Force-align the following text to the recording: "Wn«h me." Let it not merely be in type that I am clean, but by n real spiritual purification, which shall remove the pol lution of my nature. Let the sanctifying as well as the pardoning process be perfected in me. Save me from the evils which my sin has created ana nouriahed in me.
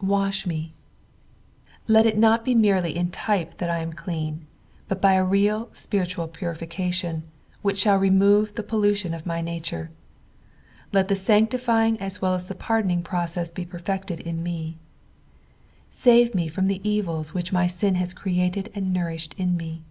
"Wn«h 0.00 0.46
me." 0.46 0.72
Let 1.86 2.06
it 2.06 2.16
not 2.16 2.46
merely 2.46 2.94
be 2.94 2.98
in 2.98 3.10
type 3.10 3.58
that 3.58 3.68
I 3.68 3.80
am 3.80 3.92
clean, 3.92 4.46
but 4.88 5.02
by 5.02 5.16
n 5.16 5.28
real 5.28 5.68
spiritual 5.74 6.28
purification, 6.28 7.24
which 7.60 7.80
shall 7.80 7.98
remove 7.98 8.54
the 8.54 8.62
pol 8.62 8.80
lution 8.80 9.14
of 9.14 9.26
my 9.26 9.42
nature. 9.42 9.90
Let 10.94 11.08
the 11.08 11.14
sanctifying 11.14 12.00
as 12.00 12.22
well 12.22 12.32
as 12.34 12.46
the 12.46 12.54
pardoning 12.54 13.02
process 13.02 13.50
be 13.50 13.66
perfected 13.66 14.20
in 14.20 14.42
me. 14.42 14.78
Save 15.90 16.34
me 16.34 16.48
from 16.48 16.68
the 16.68 16.80
evils 16.88 17.34
which 17.34 17.52
my 17.52 17.66
sin 17.66 17.96
has 17.96 18.14
created 18.14 18.72
ana 18.74 18.86
nouriahed 18.98 19.34
in 19.36 19.58
me. 19.58 19.82